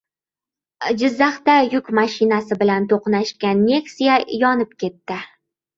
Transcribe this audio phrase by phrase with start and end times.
[1.01, 5.25] Jizzaxda yuk mashinasi bilan to‘qnashgan «Nexia» yonib ketdi